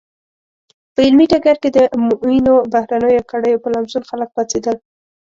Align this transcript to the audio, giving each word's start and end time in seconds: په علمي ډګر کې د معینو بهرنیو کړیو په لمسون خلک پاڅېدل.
په 0.93 0.99
علمي 1.05 1.25
ډګر 1.31 1.55
کې 1.61 1.69
د 1.75 1.77
معینو 2.05 2.55
بهرنیو 2.73 3.27
کړیو 3.31 3.61
په 3.63 3.69
لمسون 3.73 4.03
خلک 4.09 4.29
پاڅېدل. 4.35 4.75